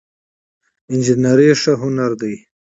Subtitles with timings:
[0.91, 2.33] انجينري ښه هنر دی